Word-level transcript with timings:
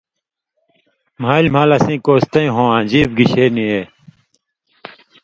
”مھالیۡ 1.21 1.53
مھال 1.55 1.69
اسیں 1.75 1.99
کوستَیں 2.05 2.49
ہوں 2.55 2.67
آں 2.75 2.81
ژیب 2.89 3.09
گِشےۡ 3.17 3.51
نی 3.55 3.63
اے“۔ 3.73 3.81